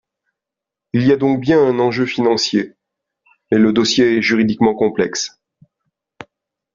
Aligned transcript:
Il 0.93 1.03
y 1.05 1.11
a 1.11 1.15
donc 1.15 1.39
bien 1.39 1.63
un 1.63 1.77
enjeu 1.77 2.07
financier, 2.07 2.73
mais 3.51 3.59
le 3.59 3.71
dossier 3.71 4.17
est 4.17 4.21
juridiquement 4.23 4.73
complexe. 4.73 5.39